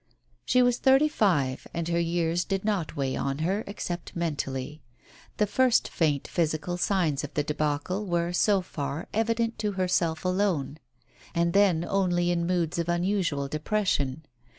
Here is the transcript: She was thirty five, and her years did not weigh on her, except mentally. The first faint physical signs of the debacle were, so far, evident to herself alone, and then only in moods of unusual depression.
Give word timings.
She 0.45 0.63
was 0.63 0.79
thirty 0.79 1.07
five, 1.07 1.67
and 1.75 1.87
her 1.87 1.99
years 1.99 2.43
did 2.43 2.65
not 2.65 2.95
weigh 2.95 3.15
on 3.15 3.37
her, 3.45 3.63
except 3.67 4.15
mentally. 4.15 4.81
The 5.37 5.45
first 5.45 5.87
faint 5.89 6.27
physical 6.27 6.75
signs 6.77 7.23
of 7.23 7.35
the 7.35 7.43
debacle 7.43 8.07
were, 8.07 8.33
so 8.33 8.61
far, 8.61 9.07
evident 9.13 9.59
to 9.59 9.73
herself 9.73 10.25
alone, 10.25 10.79
and 11.35 11.53
then 11.53 11.85
only 11.87 12.31
in 12.31 12.47
moods 12.47 12.79
of 12.79 12.89
unusual 12.89 13.47
depression. 13.47 14.23